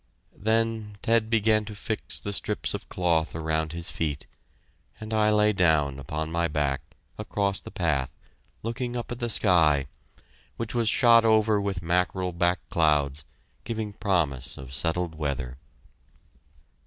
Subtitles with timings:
[0.35, 4.25] Then Ted began to fix the strips of cloth around his feet,
[4.99, 6.81] and I lay down upon my back,
[7.19, 8.15] across the path,
[8.63, 9.85] looking up at the sky,
[10.57, 13.25] which was shot over with mackerel back clouds,
[13.63, 15.59] giving promise of settled weather.